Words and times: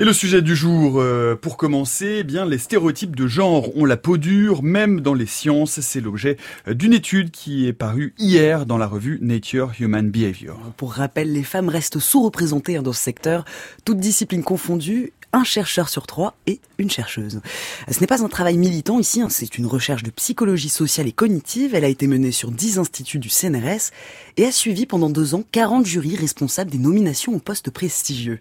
Et 0.00 0.04
le 0.06 0.14
sujet 0.14 0.40
du 0.40 0.56
jour, 0.56 0.98
euh, 0.98 1.36
pour 1.36 1.58
commencer, 1.58 2.16
eh 2.20 2.24
bien 2.24 2.46
les 2.46 2.56
stéréotypes 2.56 3.14
de 3.14 3.26
genre 3.26 3.76
ont 3.76 3.84
la 3.84 3.98
peau 3.98 4.16
dure, 4.16 4.62
même 4.62 5.02
dans 5.02 5.12
les 5.12 5.26
sciences. 5.26 5.78
C'est 5.80 6.00
l'objet 6.00 6.38
d'une 6.66 6.94
étude 6.94 7.30
qui 7.30 7.66
est 7.66 7.74
parue 7.74 8.14
hier 8.18 8.64
dans 8.64 8.78
la 8.78 8.86
revue 8.86 9.18
Nature 9.20 9.72
Human 9.78 10.10
Behavior. 10.10 10.58
Pour 10.78 10.94
rappel, 10.94 11.34
les 11.34 11.42
femmes 11.42 11.68
restent 11.68 11.98
sous-représentées 11.98 12.78
dans 12.78 12.94
ce 12.94 13.02
secteur, 13.02 13.44
toutes 13.84 13.98
disciplines 13.98 14.42
confondues, 14.42 15.12
un 15.32 15.44
chercheur 15.44 15.88
sur 15.88 16.06
trois 16.06 16.34
et 16.46 16.60
une 16.78 16.90
chercheuse. 16.90 17.40
Ce 17.88 18.00
n'est 18.00 18.06
pas 18.06 18.24
un 18.24 18.28
travail 18.28 18.56
militant 18.56 18.98
ici, 18.98 19.20
hein, 19.20 19.28
c'est 19.28 19.58
une 19.58 19.66
recherche 19.66 20.02
de 20.02 20.10
psychologie 20.10 20.68
sociale 20.68 21.08
et 21.08 21.12
cognitive. 21.12 21.74
Elle 21.74 21.84
a 21.84 21.88
été 21.88 22.06
menée 22.06 22.32
sur 22.32 22.50
10 22.50 22.78
instituts 22.78 23.18
du 23.18 23.28
CNRS 23.28 23.92
et 24.38 24.46
a 24.46 24.52
suivi 24.52 24.86
pendant 24.86 25.10
deux 25.10 25.34
ans 25.34 25.44
40 25.52 25.86
jurys 25.86 26.16
responsables 26.16 26.70
des 26.70 26.78
nominations 26.78 27.34
aux 27.34 27.38
postes 27.38 27.70
prestigieux. 27.70 28.40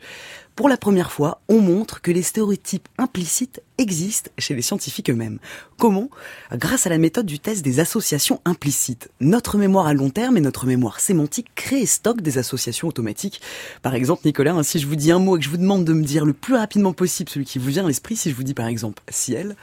Pour 0.59 0.68
la 0.68 0.76
première 0.76 1.13
fois, 1.13 1.40
on 1.48 1.62
montre 1.62 2.02
que 2.02 2.12
les 2.12 2.22
stéréotypes 2.22 2.90
implicites 2.98 3.62
existent 3.77 4.30
chez 4.38 4.54
les 4.54 4.62
scientifiques 4.62 5.09
eux-mêmes. 5.09 5.40
Comment? 5.77 6.09
Grâce 6.52 6.86
à 6.86 6.90
la 6.90 6.98
méthode 6.98 7.26
du 7.26 7.40
test 7.40 7.63
des 7.63 7.80
associations 7.80 8.41
implicites. 8.44 9.09
Notre 9.22 9.58
mémoire 9.58 9.88
à 9.88 9.94
long 9.94 10.09
terme 10.09 10.36
et 10.36 10.41
notre 10.41 10.66
mémoire 10.66 11.00
sémantique 11.00 11.48
créent 11.55 11.84
et 11.84 11.86
stockent 11.86 12.22
des 12.22 12.40
associations 12.40 12.90
automatiques. 12.90 13.40
Par 13.84 13.95
exemple, 13.95 14.23
Nicolas, 14.26 14.52
hein, 14.52 14.64
si 14.64 14.80
je 14.80 14.88
vous 14.88 14.98
dis 14.98 15.14
un 15.14 15.20
mot 15.20 15.38
et 15.38 15.40
que 15.40 15.45
je 15.45 15.50
vous 15.50 15.55
demande 15.55 15.86
de 15.86 15.94
me 15.94 16.03
dire 16.03 16.26
le 16.26 16.34
plus 16.34 16.55
rapidement 16.55 16.91
possible 16.91 17.30
celui 17.30 17.45
qui 17.45 17.58
vous 17.58 17.70
vient 17.70 17.86
à 17.86 17.88
l'esprit, 17.88 18.17
si 18.17 18.30
je 18.30 18.36
vous 18.36 18.44
dis 18.44 18.53
par 18.53 18.67
exemple 18.67 19.02
ciel, 19.08 19.55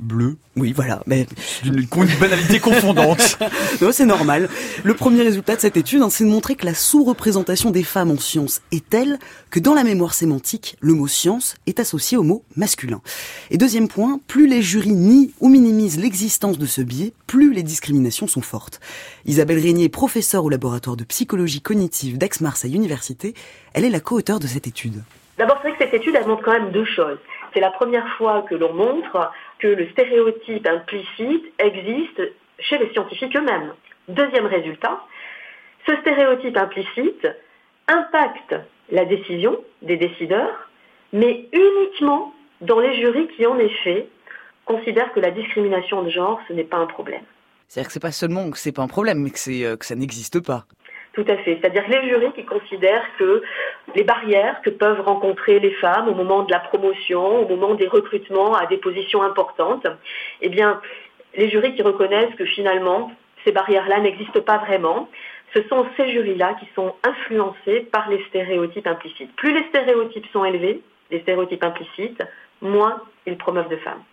bleu. 0.00 0.36
Oui, 0.56 0.72
voilà. 0.72 1.02
Mais 1.06 1.26
une, 1.64 1.86
banalité 2.20 2.60
confondante. 2.60 3.38
non, 3.80 3.92
c'est 3.92 4.06
normal. 4.06 4.48
Le 4.82 4.94
premier 4.94 5.22
résultat 5.22 5.56
de 5.56 5.60
cette 5.60 5.76
étude, 5.76 6.02
hein, 6.02 6.10
c'est 6.10 6.24
de 6.24 6.28
montrer 6.28 6.54
que 6.54 6.66
la 6.66 6.74
sous-représentation 6.74 7.70
des 7.70 7.82
femmes 7.82 8.10
en 8.10 8.18
sciences 8.18 8.60
est 8.72 8.88
telle 8.88 9.18
que 9.50 9.60
dans 9.60 9.74
la 9.74 9.84
mémoire 9.84 10.14
sémantique, 10.14 10.76
le 10.80 10.94
mot 10.94 11.06
science 11.06 11.56
est 11.66 11.80
associé 11.80 12.16
au 12.16 12.22
mot 12.22 12.42
masculin. 12.56 13.00
Et 13.50 13.58
deuxième 13.58 13.88
point, 13.88 14.20
plus 14.26 14.46
les 14.46 14.62
jurys 14.62 14.92
nient 14.92 15.30
ou 15.40 15.48
minimisent 15.48 15.98
l'existence 15.98 16.58
de 16.58 16.66
ce 16.66 16.80
biais, 16.80 17.12
plus 17.26 17.52
les 17.52 17.62
discriminations 17.62 18.26
sont 18.26 18.42
fortes. 18.42 18.80
Isabelle 19.26 19.58
Régnier, 19.58 19.88
professeure 19.88 20.44
au 20.44 20.50
laboratoire 20.50 20.96
de 20.96 21.04
psychologie 21.04 21.60
cognitive 21.60 22.18
d'Aix-Marseille 22.18 22.74
Université, 22.74 23.34
elle 23.74 23.84
est 23.84 23.90
la 23.90 24.00
co-auteure 24.00 24.40
de 24.40 24.46
cette 24.46 24.66
étude. 24.66 25.02
D'abord, 25.38 25.58
c'est 25.62 25.68
vrai 25.68 25.78
que 25.78 25.84
cette 25.84 25.94
étude, 25.94 26.16
elle 26.16 26.26
montre 26.26 26.42
quand 26.42 26.52
même 26.52 26.72
deux 26.72 26.84
choses. 26.84 27.18
C'est 27.54 27.60
la 27.60 27.70
première 27.70 28.06
fois 28.16 28.44
que 28.48 28.54
l'on 28.54 28.74
montre 28.74 29.30
que 29.58 29.66
le 29.66 29.88
stéréotype 29.90 30.66
implicite 30.66 31.52
existe 31.58 32.22
chez 32.60 32.78
les 32.78 32.90
scientifiques 32.92 33.36
eux-mêmes. 33.36 33.72
Deuxième 34.08 34.46
résultat, 34.46 35.00
ce 35.86 35.96
stéréotype 35.96 36.56
implicite 36.56 37.26
impacte 37.88 38.54
la 38.90 39.04
décision 39.04 39.58
des 39.82 39.96
décideurs, 39.96 40.68
mais 41.12 41.46
uniquement 41.52 42.34
dans 42.60 42.80
les 42.80 42.94
jurys 43.00 43.28
qui, 43.36 43.46
en 43.46 43.58
effet, 43.58 44.08
considèrent 44.64 45.12
que 45.12 45.20
la 45.20 45.30
discrimination 45.30 46.02
de 46.02 46.10
genre, 46.10 46.40
ce 46.48 46.52
n'est 46.52 46.64
pas 46.64 46.78
un 46.78 46.86
problème. 46.86 47.22
C'est-à-dire 47.68 47.88
que 47.88 47.92
c'est 47.92 48.00
pas 48.00 48.12
seulement 48.12 48.50
que 48.50 48.58
c'est 48.58 48.72
pas 48.72 48.82
un 48.82 48.88
problème, 48.88 49.18
mais 49.18 49.30
que, 49.30 49.64
euh, 49.64 49.76
que 49.76 49.84
ça 49.84 49.94
n'existe 49.94 50.40
pas. 50.44 50.64
Tout 51.18 51.32
à 51.32 51.36
fait. 51.38 51.58
C'est-à-dire 51.60 51.82
les 51.88 52.08
jurys 52.08 52.30
qui 52.32 52.44
considèrent 52.44 53.04
que 53.18 53.42
les 53.96 54.04
barrières 54.04 54.62
que 54.62 54.70
peuvent 54.70 55.00
rencontrer 55.00 55.58
les 55.58 55.72
femmes 55.72 56.06
au 56.06 56.14
moment 56.14 56.44
de 56.44 56.52
la 56.52 56.60
promotion, 56.60 57.40
au 57.42 57.48
moment 57.48 57.74
des 57.74 57.88
recrutements 57.88 58.54
à 58.54 58.66
des 58.66 58.76
positions 58.76 59.24
importantes, 59.24 59.84
eh 60.42 60.48
bien, 60.48 60.80
les 61.36 61.50
jurys 61.50 61.74
qui 61.74 61.82
reconnaissent 61.82 62.36
que 62.36 62.44
finalement, 62.44 63.10
ces 63.44 63.50
barrières-là 63.50 63.98
n'existent 63.98 64.42
pas 64.42 64.58
vraiment, 64.58 65.08
ce 65.54 65.60
sont 65.64 65.86
ces 65.96 66.08
jurys-là 66.12 66.54
qui 66.60 66.68
sont 66.76 66.94
influencés 67.02 67.80
par 67.90 68.08
les 68.08 68.22
stéréotypes 68.28 68.86
implicites. 68.86 69.34
Plus 69.34 69.52
les 69.52 69.64
stéréotypes 69.70 70.26
sont 70.32 70.44
élevés, 70.44 70.82
les 71.10 71.18
stéréotypes 71.22 71.64
implicites, 71.64 72.22
moins 72.62 73.02
ils 73.26 73.36
promeuvent 73.36 73.70
de 73.70 73.78
femmes. 73.78 74.04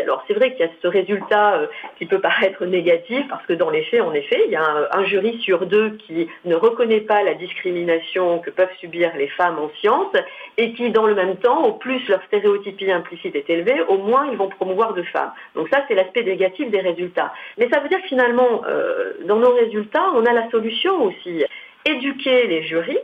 Alors 0.00 0.24
c'est 0.26 0.34
vrai 0.34 0.52
qu'il 0.52 0.60
y 0.64 0.68
a 0.68 0.72
ce 0.80 0.88
résultat 0.88 1.54
euh, 1.54 1.66
qui 1.98 2.06
peut 2.06 2.20
paraître 2.20 2.64
négatif 2.64 3.26
parce 3.28 3.44
que 3.46 3.52
dans 3.52 3.70
les 3.70 3.82
faits, 3.84 4.00
en 4.00 4.12
effet, 4.12 4.42
il 4.46 4.52
y 4.52 4.56
a 4.56 4.88
un, 4.92 5.04
jury 5.04 5.40
sur 5.42 5.66
deux 5.66 5.96
qui 6.06 6.28
ne 6.44 6.54
reconnaît 6.54 7.00
pas 7.00 7.22
la 7.22 7.34
discrimination 7.34 8.38
que 8.38 8.50
peuvent 8.50 8.74
subir 8.78 9.10
les 9.16 9.28
femmes 9.28 9.58
en 9.58 9.70
sciences 9.80 10.14
et 10.56 10.72
qui, 10.74 10.90
dans 10.90 11.06
le 11.06 11.14
même 11.14 11.36
temps, 11.36 11.64
au 11.64 11.72
plus 11.72 12.06
leur 12.08 12.22
stéréotypie 12.24 12.90
implicite 12.90 13.34
est 13.34 13.50
élevée, 13.50 13.82
au 13.88 13.98
moins 13.98 14.28
ils 14.30 14.36
vont 14.36 14.48
promouvoir 14.48 14.94
de 14.94 15.02
femmes. 15.02 15.32
Donc 15.54 15.68
ça, 15.68 15.84
c'est 15.88 15.94
l'aspect 15.94 16.22
négatif 16.22 16.70
des 16.70 16.80
résultats. 16.80 17.32
Mais 17.58 17.68
ça 17.70 17.80
veut 17.80 17.88
dire 17.88 18.00
finalement, 18.06 18.62
euh, 18.66 19.14
dans 19.24 19.36
nos 19.36 19.52
résultats, 19.52 20.06
on 20.14 20.24
a 20.24 20.32
la 20.32 20.48
solution 20.50 21.04
aussi. 21.04 21.44
Éduquer 21.84 22.46
les 22.46 22.62
jurys 22.62 22.98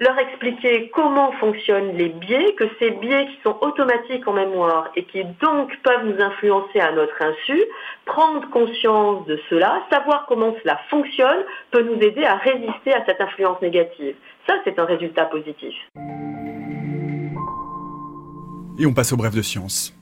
leur 0.00 0.18
expliquer 0.18 0.90
comment 0.94 1.32
fonctionnent 1.32 1.96
les 1.96 2.08
biais, 2.08 2.54
que 2.56 2.64
ces 2.78 2.90
biais 2.90 3.26
qui 3.26 3.42
sont 3.42 3.56
automatiques 3.60 4.26
en 4.28 4.32
mémoire 4.32 4.90
et 4.94 5.04
qui 5.04 5.24
donc 5.40 5.76
peuvent 5.82 6.04
nous 6.04 6.22
influencer 6.22 6.80
à 6.80 6.92
notre 6.92 7.20
insu, 7.20 7.60
prendre 8.04 8.48
conscience 8.50 9.26
de 9.26 9.40
cela, 9.50 9.82
savoir 9.90 10.26
comment 10.28 10.54
cela 10.62 10.78
fonctionne, 10.88 11.44
peut 11.72 11.82
nous 11.82 12.00
aider 12.00 12.24
à 12.24 12.36
résister 12.36 12.94
à 12.94 13.04
cette 13.06 13.20
influence 13.20 13.60
négative. 13.60 14.14
Ça, 14.46 14.54
c'est 14.64 14.78
un 14.78 14.84
résultat 14.84 15.24
positif. 15.26 15.74
Et 18.78 18.86
on 18.86 18.94
passe 18.94 19.12
au 19.12 19.16
bref 19.16 19.34
de 19.34 19.42
science. 19.42 19.97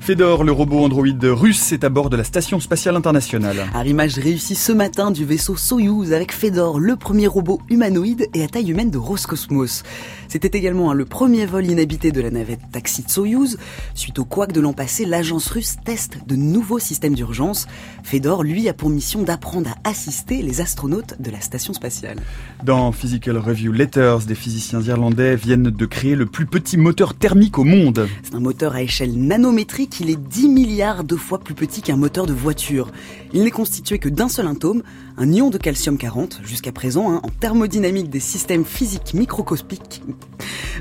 Fedor, 0.00 0.42
le 0.42 0.52
robot 0.52 0.78
androïde 0.84 1.22
russe, 1.24 1.72
est 1.72 1.84
à 1.84 1.90
bord 1.90 2.08
de 2.08 2.16
la 2.16 2.24
Station 2.24 2.60
spatiale 2.60 2.96
internationale. 2.96 3.66
Arrimage 3.74 4.18
réussi 4.18 4.54
ce 4.54 4.72
matin 4.72 5.10
du 5.10 5.26
vaisseau 5.26 5.54
Soyuz 5.54 6.14
avec 6.14 6.32
Fedor, 6.32 6.80
le 6.80 6.96
premier 6.96 7.26
robot 7.26 7.60
humanoïde 7.68 8.26
et 8.32 8.42
à 8.42 8.48
taille 8.48 8.70
humaine 8.70 8.90
de 8.90 8.96
Roscosmos. 8.96 9.82
C'était 10.28 10.56
également 10.56 10.92
le 10.94 11.04
premier 11.04 11.44
vol 11.44 11.66
inhabité 11.66 12.10
de 12.10 12.20
la 12.22 12.30
navette 12.30 12.60
taxi 12.72 13.02
de 13.02 13.10
Soyuz. 13.10 13.58
Suite 13.94 14.18
au 14.18 14.24
couac 14.24 14.52
de 14.52 14.60
l'an 14.60 14.72
passé, 14.72 15.04
l'agence 15.04 15.48
russe 15.48 15.76
teste 15.84 16.18
de 16.26 16.36
nouveaux 16.36 16.78
systèmes 16.78 17.14
d'urgence. 17.14 17.66
Fedor, 18.02 18.44
lui, 18.44 18.68
a 18.68 18.74
pour 18.74 18.88
mission 18.88 19.22
d'apprendre 19.22 19.70
à 19.84 19.90
assister 19.90 20.40
les 20.40 20.60
astronautes 20.60 21.20
de 21.20 21.30
la 21.30 21.40
station 21.40 21.74
spatiale. 21.74 22.18
Dans 22.64 22.92
Physical 22.92 23.36
Review 23.36 23.72
Letters, 23.72 24.20
des 24.26 24.34
physiciens 24.34 24.80
irlandais 24.80 25.36
viennent 25.36 25.70
de 25.70 25.86
créer 25.86 26.14
le 26.14 26.26
plus 26.26 26.46
petit 26.46 26.76
moteur 26.76 27.14
thermique 27.14 27.58
au 27.58 27.64
monde. 27.64 28.08
C'est 28.22 28.34
un 28.34 28.40
moteur 28.40 28.74
à 28.74 28.82
échelle 28.82 29.18
nanométrique 29.18 29.87
il 30.00 30.10
est 30.10 30.16
10 30.16 30.48
milliards 30.48 31.04
de 31.04 31.16
fois 31.16 31.38
plus 31.38 31.54
petit 31.54 31.82
qu'un 31.82 31.96
moteur 31.96 32.26
de 32.26 32.32
voiture. 32.32 32.90
Il 33.32 33.42
n'est 33.42 33.50
constitué 33.50 33.98
que 33.98 34.08
d'un 34.08 34.28
seul 34.28 34.46
atome, 34.46 34.82
un 35.16 35.32
ion 35.32 35.50
de 35.50 35.58
calcium 35.58 35.98
40, 35.98 36.40
jusqu'à 36.44 36.72
présent, 36.72 37.12
hein, 37.12 37.20
en 37.22 37.28
thermodynamique 37.28 38.10
des 38.10 38.20
systèmes 38.20 38.64
physiques 38.64 39.14
microscopiques. 39.14 40.02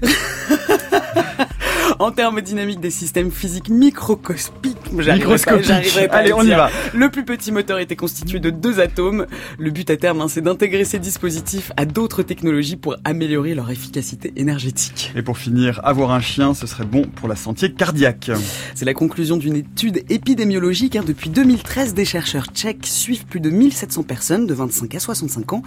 en 2.00 2.12
thermodynamique 2.12 2.80
des 2.80 2.91
systèmes 2.91 3.31
physiques 3.31 3.69
microscopiques. 3.69 4.91
Microscopique. 4.91 5.69
Allez, 6.12 6.34
on 6.34 6.44
y 6.44 6.50
va. 6.50 6.69
Le 6.94 7.09
plus 7.09 7.25
petit 7.25 7.52
moteur 7.52 7.80
était 7.80 7.96
constitué 7.96 8.40
de 8.40 8.50
deux 8.50 8.80
atomes. 8.80 9.25
Le 9.58 9.72
but 9.72 9.90
à 9.90 9.97
terme, 9.97 10.22
hein, 10.22 10.28
c'est 10.28 10.41
d'intégrer 10.41 10.86
ces 10.86 11.00
dispositifs 11.00 11.72
à 11.78 11.86
d'autres 11.86 12.24
technologies 12.24 12.75
pour 12.75 12.96
améliorer 13.03 13.56
leur 13.56 13.69
efficacité 13.72 14.34
énergétique. 14.36 15.12
Et 15.16 15.22
pour 15.22 15.38
finir, 15.38 15.81
avoir 15.84 16.12
un 16.12 16.22
chien, 16.22 16.53
ce 16.53 16.68
serait 16.68 16.86
bon 16.86 17.03
pour 17.03 17.28
la 17.28 17.36
santé 17.36 17.72
cardiaque. 17.72 18.31
C'est 18.75 18.86
la 18.86 18.94
conclusion 18.94 19.38
d'une 19.38 19.56
étude 19.56 20.03
épidémiologique. 20.09 20.96
Hein. 20.96 21.03
Depuis 21.06 21.30
2013, 21.30 21.94
des 21.94 22.06
chercheurs 22.06 22.47
tchèques 22.47 22.86
suivent 22.86 23.25
plus 23.25 23.40
de 23.40 23.50
1700 23.50 24.03
personnes 24.03 24.47
de 24.47 24.53
25 24.53 24.96
à 24.96 25.00
65 25.00 25.53
ans. 25.53 25.62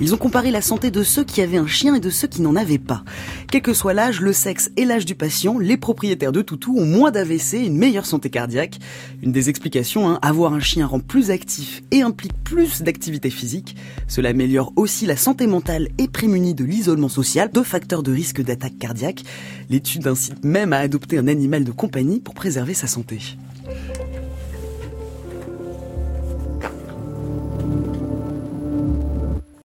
Ils 0.00 0.14
ont 0.14 0.18
comparé 0.18 0.50
la 0.50 0.62
santé 0.62 0.90
de 0.90 1.02
ceux 1.02 1.24
qui 1.24 1.42
avaient 1.42 1.58
un 1.58 1.66
chien 1.66 1.94
et 1.94 2.00
de 2.00 2.10
ceux 2.10 2.28
qui 2.28 2.42
n'en 2.42 2.56
avaient 2.56 2.78
pas. 2.78 3.04
Quel 3.50 3.62
que 3.62 3.72
soit 3.72 3.94
l'âge, 3.94 4.20
le 4.20 4.32
sexe 4.32 4.70
et 4.76 4.84
l'âge 4.84 5.04
du 5.04 5.14
patient, 5.14 5.58
les 5.74 5.78
propriétaires 5.78 6.30
de 6.30 6.40
toutous 6.40 6.78
ont 6.78 6.86
moins 6.86 7.10
d'AVC 7.10 7.54
et 7.54 7.66
une 7.66 7.76
meilleure 7.76 8.06
santé 8.06 8.30
cardiaque. 8.30 8.78
Une 9.24 9.32
des 9.32 9.48
explications, 9.48 10.08
hein, 10.08 10.20
avoir 10.22 10.52
un 10.52 10.60
chien 10.60 10.86
rend 10.86 11.00
plus 11.00 11.32
actif 11.32 11.82
et 11.90 12.02
implique 12.02 12.32
plus 12.44 12.82
d'activité 12.82 13.28
physique. 13.28 13.74
Cela 14.06 14.28
améliore 14.28 14.72
aussi 14.76 15.04
la 15.04 15.16
santé 15.16 15.48
mentale 15.48 15.88
et 15.98 16.06
prémunit 16.06 16.54
de 16.54 16.64
l'isolement 16.64 17.08
social, 17.08 17.50
deux 17.52 17.64
facteurs 17.64 18.04
de 18.04 18.12
risque 18.12 18.40
d'attaque 18.40 18.78
cardiaque. 18.78 19.24
L'étude 19.68 20.06
incite 20.06 20.44
même 20.44 20.72
à 20.72 20.78
adopter 20.78 21.18
un 21.18 21.26
animal 21.26 21.64
de 21.64 21.72
compagnie 21.72 22.20
pour 22.20 22.34
préserver 22.34 22.74
sa 22.74 22.86
santé. 22.86 23.18